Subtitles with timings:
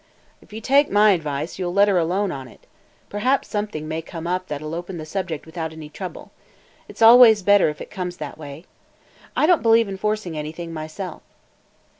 [0.41, 2.65] "If you take my advice you 'll let her alone on it.
[3.07, 6.31] Perhaps something may come up that 'll open the subject without any trouble.
[6.87, 8.65] It 's always better if it comes that way.
[9.35, 11.21] I don't believe in forcing anything myself."